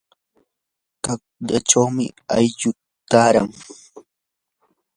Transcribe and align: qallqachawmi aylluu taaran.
qallqachawmi 1.03 2.05
aylluu 2.35 2.73
taaran. 3.09 3.49